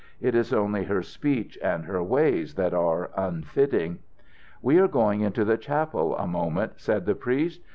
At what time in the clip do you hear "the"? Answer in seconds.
5.45-5.59, 7.05-7.13